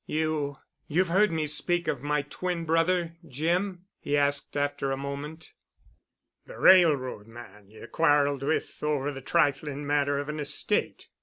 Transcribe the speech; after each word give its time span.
"You—you've 0.07 1.09
heard 1.09 1.31
me 1.31 1.45
speak 1.45 1.87
of 1.87 2.01
my 2.01 2.23
twin 2.23 2.65
brother, 2.65 3.17
Jim?" 3.27 3.85
he 3.99 4.17
asked 4.17 4.57
after 4.57 4.91
a 4.91 4.97
moment. 4.97 5.53
"The 6.47 6.57
railroad 6.57 7.27
man 7.27 7.69
ye 7.69 7.85
quarreled 7.85 8.41
with 8.41 8.81
over 8.81 9.11
the 9.11 9.21
trifling 9.21 9.85
matter 9.85 10.17
of 10.17 10.27
an 10.27 10.39
estate. 10.39 11.05